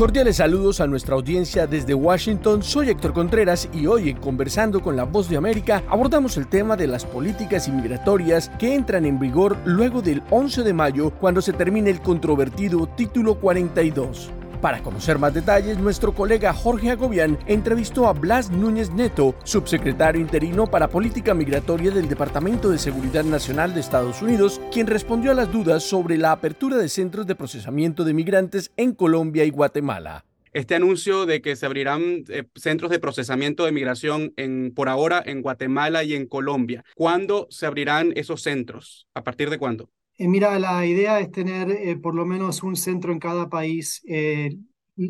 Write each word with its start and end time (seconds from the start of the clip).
Cordiales 0.00 0.36
saludos 0.36 0.80
a 0.80 0.86
nuestra 0.86 1.14
audiencia 1.14 1.66
desde 1.66 1.92
Washington. 1.92 2.62
Soy 2.62 2.88
Héctor 2.88 3.12
Contreras 3.12 3.68
y 3.70 3.86
hoy 3.86 4.08
en 4.08 4.16
Conversando 4.16 4.80
con 4.80 4.96
la 4.96 5.04
Voz 5.04 5.28
de 5.28 5.36
América 5.36 5.82
abordamos 5.90 6.38
el 6.38 6.46
tema 6.46 6.74
de 6.74 6.86
las 6.86 7.04
políticas 7.04 7.68
inmigratorias 7.68 8.48
que 8.58 8.74
entran 8.74 9.04
en 9.04 9.18
vigor 9.18 9.58
luego 9.66 10.00
del 10.00 10.22
11 10.30 10.62
de 10.62 10.72
mayo 10.72 11.10
cuando 11.10 11.42
se 11.42 11.52
termine 11.52 11.90
el 11.90 12.00
controvertido 12.00 12.86
Título 12.86 13.34
42. 13.34 14.39
Para 14.60 14.82
conocer 14.82 15.18
más 15.18 15.32
detalles, 15.32 15.78
nuestro 15.78 16.14
colega 16.14 16.52
Jorge 16.52 16.90
Agobián 16.90 17.38
entrevistó 17.46 18.06
a 18.08 18.12
Blas 18.12 18.50
Núñez 18.50 18.90
Neto, 18.90 19.34
subsecretario 19.42 20.20
interino 20.20 20.66
para 20.66 20.88
Política 20.88 21.32
Migratoria 21.32 21.90
del 21.90 22.10
Departamento 22.10 22.68
de 22.68 22.78
Seguridad 22.78 23.24
Nacional 23.24 23.72
de 23.72 23.80
Estados 23.80 24.20
Unidos, 24.20 24.60
quien 24.70 24.86
respondió 24.86 25.30
a 25.30 25.34
las 25.34 25.50
dudas 25.50 25.82
sobre 25.82 26.18
la 26.18 26.32
apertura 26.32 26.76
de 26.76 26.90
centros 26.90 27.26
de 27.26 27.36
procesamiento 27.36 28.04
de 28.04 28.12
migrantes 28.12 28.70
en 28.76 28.92
Colombia 28.92 29.44
y 29.44 29.50
Guatemala 29.50 30.24
este 30.52 30.74
anuncio 30.74 31.26
de 31.26 31.40
que 31.42 31.54
se 31.54 31.64
abrirán 31.64 32.24
eh, 32.28 32.42
centros 32.56 32.90
de 32.90 32.98
procesamiento 32.98 33.64
de 33.64 33.70
migración 33.70 34.34
por 34.74 34.88
ahora 34.88 35.22
en 35.24 35.42
Guatemala 35.42 36.02
y 36.02 36.14
en 36.14 36.26
Colombia. 36.26 36.84
¿Cuándo 36.96 37.46
se 37.50 37.66
abrirán 37.66 38.12
esos 38.16 38.42
centros? 38.42 39.06
¿A 39.14 39.22
partir 39.22 39.48
de 39.48 39.58
cuándo? 39.58 39.90
Eh, 40.20 40.28
mira, 40.28 40.58
la 40.58 40.84
idea 40.84 41.18
es 41.20 41.32
tener 41.32 41.70
eh, 41.70 41.96
por 41.96 42.14
lo 42.14 42.26
menos 42.26 42.62
un 42.62 42.76
centro 42.76 43.10
en 43.12 43.18
cada 43.18 43.48
país 43.48 44.02
eh, 44.06 44.54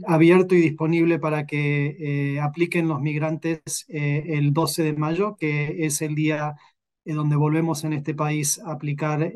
abierto 0.07 0.55
y 0.55 0.61
disponible 0.61 1.19
para 1.19 1.47
que 1.47 2.39
apliquen 2.41 2.87
los 2.87 3.01
migrantes 3.01 3.87
el 3.89 4.53
12 4.53 4.85
de 4.85 4.93
mayo, 4.95 5.37
que 5.37 5.85
es 5.85 6.01
el 6.03 6.15
día 6.15 6.55
donde 7.05 7.35
volvemos 7.37 7.83
en 7.85 7.95
este 7.95 8.15
país 8.15 8.61
a 8.61 8.73
aplicar 8.73 9.33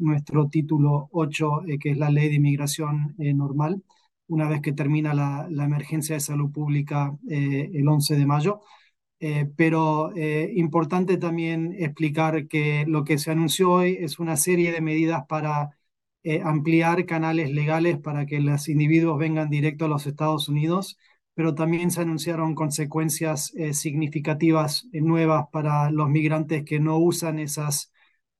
nuestro 0.00 0.48
título 0.48 1.08
8, 1.12 1.62
que 1.80 1.90
es 1.90 1.98
la 1.98 2.10
ley 2.10 2.28
de 2.30 2.36
inmigración 2.36 3.14
normal, 3.18 3.82
una 4.28 4.48
vez 4.48 4.62
que 4.62 4.72
termina 4.72 5.12
la, 5.14 5.46
la, 5.50 5.64
emergencia 5.64 6.14
de 6.14 6.20
salud 6.20 6.50
pública 6.50 7.14
el 7.28 7.86
11 7.86 8.16
de 8.16 8.26
mayo. 8.26 8.60
Eh, 9.20 9.50
pero 9.56 10.14
eh, 10.16 10.52
importante 10.54 11.16
también 11.16 11.74
explicar 11.78 12.46
que 12.46 12.84
lo 12.86 13.02
que 13.04 13.18
se 13.18 13.32
anunció 13.32 13.72
hoy 13.72 13.96
es 14.00 14.20
una 14.20 14.36
serie 14.36 14.70
de 14.70 14.80
medidas 14.80 15.24
para 15.28 15.76
eh, 16.22 16.40
ampliar 16.44 17.04
canales 17.04 17.50
legales 17.50 17.98
para 17.98 18.26
que 18.26 18.38
los 18.40 18.68
individuos 18.68 19.18
vengan 19.18 19.50
directo 19.50 19.86
a 19.86 19.88
los 19.88 20.06
Estados 20.06 20.48
Unidos, 20.48 20.98
pero 21.34 21.54
también 21.54 21.90
se 21.90 22.00
anunciaron 22.02 22.54
consecuencias 22.54 23.52
significativas 23.72 24.88
nuevas 24.92 25.46
para 25.52 25.90
los 25.90 26.08
migrantes 26.08 26.64
que 26.64 26.80
no 26.80 26.98
usan 26.98 27.38
esas, 27.38 27.92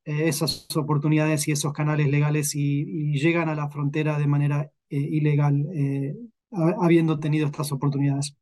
esas 0.04 0.66
oportunidades 0.76 1.46
y 1.46 1.52
esos 1.52 1.72
canales 1.72 2.08
legales 2.08 2.56
y, 2.56 2.82
y 3.14 3.20
llegan 3.20 3.48
a 3.48 3.54
la 3.54 3.68
frontera 3.70 4.18
de 4.18 4.26
manera 4.26 4.72
ilegal, 4.88 5.64
habiendo 6.50 7.20
tenido 7.20 7.46
estas 7.46 7.70
oportunidades. 7.70 8.36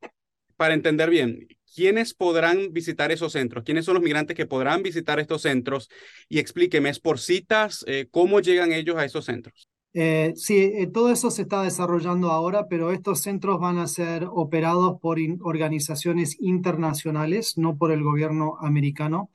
Para 0.55 0.73
entender 0.73 1.09
bien, 1.09 1.47
¿quiénes 1.75 2.13
podrán 2.13 2.73
visitar 2.73 3.11
esos 3.11 3.33
centros? 3.33 3.63
¿Quiénes 3.63 3.85
son 3.85 3.95
los 3.95 4.03
migrantes 4.03 4.35
que 4.35 4.45
podrán 4.45 4.83
visitar 4.83 5.19
estos 5.19 5.41
centros? 5.41 5.89
Y 6.29 6.39
explíqueme, 6.39 6.89
¿es 6.89 6.99
por 6.99 7.19
citas? 7.19 7.83
Eh, 7.87 8.07
¿Cómo 8.11 8.39
llegan 8.39 8.71
ellos 8.71 8.95
a 8.97 9.05
esos 9.05 9.25
centros? 9.25 9.67
Eh, 9.93 10.33
sí, 10.35 10.57
eh, 10.57 10.87
todo 10.87 11.11
eso 11.11 11.31
se 11.31 11.43
está 11.43 11.63
desarrollando 11.63 12.31
ahora, 12.31 12.67
pero 12.67 12.91
estos 12.91 13.21
centros 13.21 13.59
van 13.59 13.79
a 13.79 13.87
ser 13.87 14.27
operados 14.29 14.99
por 15.01 15.17
organizaciones 15.41 16.37
internacionales, 16.39 17.57
no 17.57 17.77
por 17.77 17.91
el 17.91 18.03
gobierno 18.03 18.57
americano, 18.59 19.31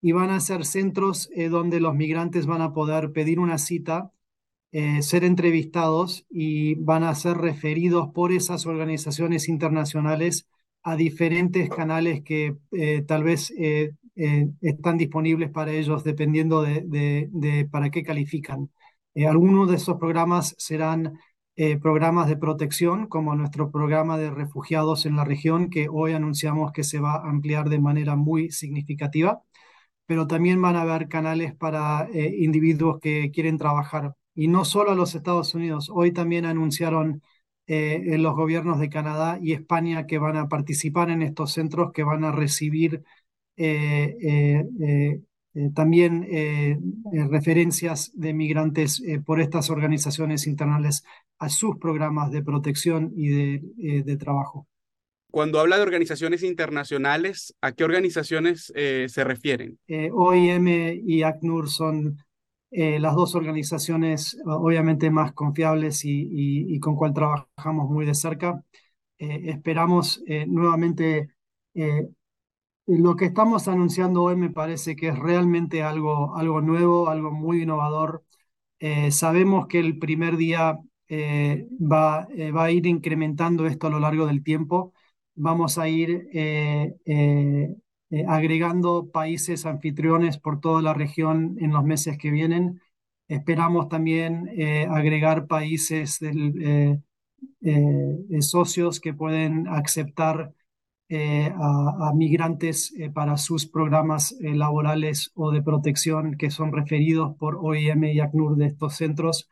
y 0.00 0.12
van 0.12 0.30
a 0.30 0.40
ser 0.40 0.66
centros 0.66 1.30
donde 1.50 1.80
los 1.80 1.94
migrantes 1.94 2.46
van 2.46 2.60
a 2.60 2.74
poder 2.74 3.10
pedir 3.12 3.38
una 3.40 3.56
cita, 3.56 4.12
ser 5.00 5.24
entrevistados 5.24 6.26
y 6.28 6.74
van 6.74 7.04
a 7.04 7.14
ser 7.14 7.38
referidos 7.38 8.08
por 8.12 8.30
esas 8.30 8.66
organizaciones 8.66 9.48
internacionales 9.48 10.46
a 10.84 10.96
diferentes 10.96 11.68
canales 11.70 12.22
que 12.22 12.56
eh, 12.72 13.02
tal 13.02 13.24
vez 13.24 13.52
eh, 13.58 13.92
eh, 14.16 14.48
están 14.60 14.98
disponibles 14.98 15.50
para 15.50 15.72
ellos 15.72 16.04
dependiendo 16.04 16.62
de, 16.62 17.68
para 17.70 17.90
qué 17.90 18.02
califican. 18.04 18.70
algunos 19.28 19.70
de 19.70 19.76
esos 19.76 19.98
programas 19.98 20.54
serán 20.58 21.18
programas 21.82 22.28
de 22.28 22.36
protección, 22.36 23.06
como 23.06 23.34
nuestro 23.36 23.70
programa 23.70 24.18
de 24.18 24.30
refugiados 24.30 25.06
en 25.06 25.16
la 25.16 25.24
región, 25.24 25.70
que 25.70 25.88
hoy 25.88 26.12
anunciamos 26.12 26.72
que 26.72 26.82
se 26.84 26.98
va 27.00 27.14
a 27.14 27.30
ampliar 27.30 27.68
de 27.68 27.78
manera 27.78 28.16
muy 28.16 28.50
significativa, 28.50 29.42
pero 30.06 30.26
también 30.26 30.60
van 30.62 30.76
a 30.76 30.82
haber 30.82 31.08
canales 31.08 31.54
para 31.54 32.08
individuos 32.12 32.98
que 33.00 33.30
quieren 33.32 33.58
trabajar. 33.58 34.14
Y 34.34 34.48
no 34.48 34.64
solo 34.64 34.92
a 34.92 34.94
los 34.96 35.14
Estados 35.14 35.54
Unidos, 35.54 35.90
hoy 35.92 36.12
también 36.12 36.44
anunciaron 36.44 37.22
eh, 37.66 38.18
los 38.18 38.34
gobiernos 38.34 38.78
de 38.78 38.90
Canadá 38.90 39.38
y 39.40 39.52
España 39.52 40.06
que 40.06 40.18
van 40.18 40.36
a 40.36 40.48
participar 40.48 41.10
en 41.10 41.22
estos 41.22 41.52
centros, 41.52 41.92
que 41.92 42.02
van 42.02 42.24
a 42.24 42.32
recibir 42.32 43.02
eh, 43.56 44.16
eh, 44.80 45.20
también 45.74 46.26
referencias 47.30 48.10
de 48.14 48.34
migrantes 48.34 49.00
por 49.24 49.40
estas 49.40 49.70
organizaciones 49.70 50.48
internales 50.48 51.04
a 51.38 51.48
sus 51.48 51.78
programas 51.78 52.32
de 52.32 52.42
protección 52.42 53.12
y 53.14 53.28
de, 53.28 54.02
de 54.02 54.16
trabajo. 54.16 54.66
Cuando 55.30 55.60
habla 55.60 55.76
de 55.76 55.82
organizaciones 55.82 56.42
internacionales, 56.42 57.54
¿a 57.60 57.70
qué 57.70 57.84
organizaciones 57.84 58.72
se 58.74 59.24
refieren? 59.24 59.78
OIM 60.12 60.66
y 61.06 61.22
ACNUR 61.22 61.70
son 61.70 62.18
eh, 62.76 62.98
las 62.98 63.14
dos 63.14 63.36
organizaciones 63.36 64.36
obviamente 64.44 65.08
más 65.08 65.32
confiables 65.32 66.00
y, 66.04 66.80
con 66.80 66.96
cual 66.96 67.14
trabajamos 67.14 67.88
muy 67.88 68.04
de 68.04 68.14
cerca. 68.16 68.64
Eh, 69.18 69.42
esperamos 69.50 70.22
eh, 70.26 70.44
nuevamente, 70.46 71.30
lo 72.86 73.16
que 73.16 73.26
estamos 73.26 73.68
anunciando 73.68 74.22
hoy 74.22 74.36
me 74.36 74.50
parece 74.50 74.96
que 74.96 75.08
es 75.08 75.18
realmente 75.18 75.82
algo, 75.82 76.36
algo 76.36 76.60
nuevo, 76.60 77.08
algo 77.08 77.30
muy 77.30 77.62
innovador. 77.62 78.24
sabemos 79.10 79.66
que 79.68 79.80
el 79.80 79.98
primer 79.98 80.36
día 80.36 80.78
va, 81.10 82.28
va 82.56 82.64
a 82.64 82.70
ir 82.72 82.86
incrementando 82.86 83.66
esto 83.66 83.86
a 83.86 83.90
lo 83.90 84.00
largo 84.00 84.26
del 84.26 84.42
tiempo. 84.42 84.92
Vamos 85.36 85.78
a 85.78 85.88
ir 85.88 86.28
eh, 88.14 88.24
agregando 88.28 89.10
países 89.10 89.66
anfitriones 89.66 90.38
por 90.38 90.60
toda 90.60 90.80
la 90.82 90.94
región 90.94 91.56
en 91.60 91.72
los 91.72 91.82
meses 91.84 92.16
que 92.16 92.30
vienen. 92.30 92.80
Esperamos 93.28 93.88
también 93.88 94.48
eh, 94.56 94.86
agregar 94.88 95.48
países 95.48 96.20
eh, 96.22 97.00
socios 98.40 99.00
que 99.00 99.14
pueden 99.14 99.66
aceptar 99.68 100.54
a, 101.10 102.12
migrantes 102.14 102.92
para 103.14 103.36
sus 103.36 103.66
programas 103.66 104.36
laborales 104.40 105.30
o 105.34 105.50
de 105.52 105.62
protección 105.62 106.36
que 106.36 106.50
son 106.50 106.72
referidos 106.72 107.36
por 107.36 107.56
OIM 107.60 108.04
y 108.04 108.20
ACNUR 108.20 108.56
de 108.56 108.66
estos 108.66 108.96
centros. 108.96 109.48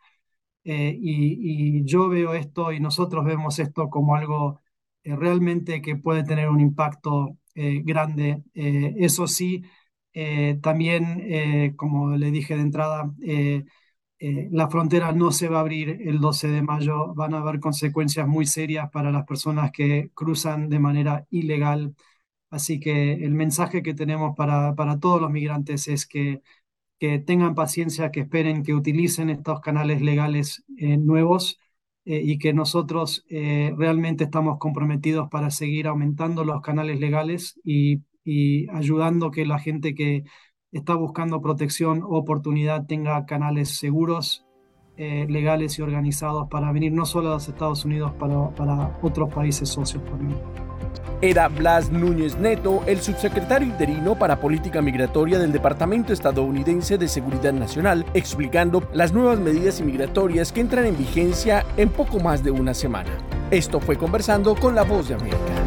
Y, 0.64 1.84
yo 1.84 2.08
veo 2.08 2.34
esto 2.34 2.72
y 2.72 2.80
nosotros 2.80 3.24
vemos 3.24 3.58
esto 3.58 3.90
como 3.90 4.16
algo 4.16 4.60
realmente 5.04 5.82
que 5.82 5.96
puede 5.96 6.24
tener 6.24 6.48
un 6.48 6.60
impacto 6.60 7.38
grande. 7.54 8.42
Eh, 8.54 8.94
eso 8.98 9.26
sí, 9.26 9.62
eh, 10.14 10.58
también, 10.62 11.74
como 11.76 12.16
le 12.16 12.30
dije 12.30 12.54
de 12.56 12.62
entrada, 12.62 13.12
la 14.20 14.68
frontera 14.70 15.10
no 15.12 15.32
se 15.32 15.48
va 15.48 15.58
a 15.58 15.60
abrir 15.60 15.98
el 16.06 16.20
12 16.20 16.48
de 16.48 16.62
mayo. 16.62 17.12
Van 17.14 17.34
a 17.34 17.38
haber 17.40 17.58
consecuencias 17.60 18.26
muy 18.28 18.46
serias 18.46 18.88
para 18.90 19.10
las 19.10 19.24
personas 19.26 19.72
que 19.72 20.10
cruzan 20.14 20.68
de 20.68 20.78
manera 20.78 21.26
ilegal. 21.30 21.94
Así 22.50 22.80
que 22.80 23.14
el 23.14 23.32
mensaje 23.34 23.82
que 23.82 23.94
tenemos 23.94 24.36
para, 24.36 24.74
para 24.76 25.00
todos 25.00 25.20
los 25.20 25.30
migrantes 25.30 25.88
es 25.88 26.06
que, 26.06 26.42
que 27.00 27.18
tengan 27.20 27.54
paciencia, 27.56 28.10
que 28.12 28.20
esperen, 28.20 28.62
que 28.64 28.74
utilicen 28.74 29.30
estos 29.30 29.60
canales 29.60 30.02
legales 30.02 30.64
nuevos 30.68 31.58
eh, 32.04 32.20
y 32.24 32.38
que 32.38 32.52
nosotros 32.52 33.24
eh, 33.28 33.72
realmente 33.76 34.24
estamos 34.24 34.58
comprometidos 34.58 35.28
para 35.28 35.50
seguir 35.50 35.86
aumentando 35.86 36.44
los 36.44 36.60
canales 36.60 36.98
legales 36.98 37.60
y, 37.64 38.02
y 38.24 38.68
ayudando 38.70 39.30
que 39.30 39.46
la 39.46 39.58
gente 39.58 39.94
que 39.94 40.24
está 40.72 40.94
buscando 40.94 41.40
protección 41.40 42.02
o 42.02 42.16
oportunidad 42.16 42.86
tenga 42.86 43.24
canales 43.26 43.78
seguros, 43.78 44.44
eh, 44.96 45.26
legales 45.28 45.78
y 45.78 45.82
organizados 45.82 46.48
para 46.50 46.72
venir 46.72 46.92
no 46.92 47.06
solo 47.06 47.28
a 47.28 47.34
los 47.34 47.48
Estados 47.48 47.84
Unidos, 47.84 48.12
para, 48.14 48.50
para 48.54 48.98
otros 49.02 49.32
países 49.32 49.68
socios 49.68 50.04
también. 50.04 50.38
Era 51.20 51.48
Blas 51.48 51.90
Núñez 51.90 52.36
Neto, 52.36 52.82
el 52.86 53.00
subsecretario 53.00 53.68
interino 53.68 54.18
para 54.18 54.40
Política 54.40 54.82
Migratoria 54.82 55.38
del 55.38 55.52
Departamento 55.52 56.12
Estadounidense 56.12 56.98
de 56.98 57.08
Seguridad 57.08 57.52
Nacional, 57.52 58.04
explicando 58.14 58.82
las 58.92 59.12
nuevas 59.12 59.38
medidas 59.38 59.78
inmigratorias 59.80 60.52
que 60.52 60.60
entran 60.60 60.86
en 60.86 60.98
vigencia 60.98 61.64
en 61.76 61.90
poco 61.90 62.18
más 62.18 62.42
de 62.42 62.50
una 62.50 62.74
semana. 62.74 63.10
Esto 63.50 63.80
fue 63.80 63.96
conversando 63.96 64.54
con 64.54 64.74
la 64.74 64.82
voz 64.82 65.08
de 65.08 65.14
América. 65.14 65.61